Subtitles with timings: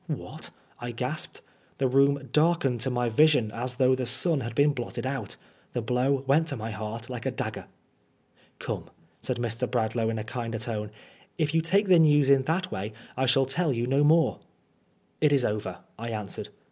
[0.31, 0.49] '""What
[0.79, 1.41] I" I gasped.
[1.77, 5.37] The room darkened to my vision as though the sun had been blotted out.
[5.73, 7.67] The blow went to my heart like a dagger."
[8.57, 8.89] Come,"
[9.21, 9.69] said Mr.
[9.69, 10.89] Bradlangh in a kinder tone,"
[11.37, 14.39] if you take the news in that way I shall tell you no more.""
[15.21, 16.49] It is over," I answered.